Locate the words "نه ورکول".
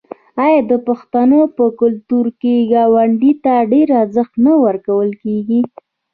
4.45-5.09